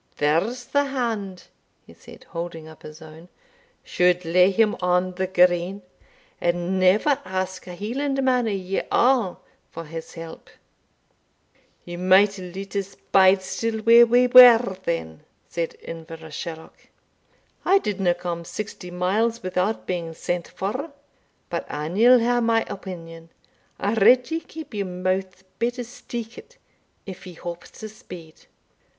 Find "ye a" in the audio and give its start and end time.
8.49-9.37